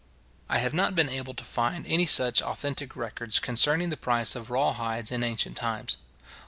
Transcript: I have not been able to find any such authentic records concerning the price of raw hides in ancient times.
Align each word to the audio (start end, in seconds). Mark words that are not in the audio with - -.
I 0.49 0.57
have 0.57 0.73
not 0.73 0.95
been 0.95 1.11
able 1.11 1.35
to 1.35 1.43
find 1.43 1.85
any 1.85 2.07
such 2.07 2.41
authentic 2.41 2.95
records 2.95 3.37
concerning 3.37 3.91
the 3.91 3.97
price 3.97 4.35
of 4.35 4.49
raw 4.49 4.73
hides 4.73 5.11
in 5.11 5.23
ancient 5.23 5.57
times. 5.57 5.97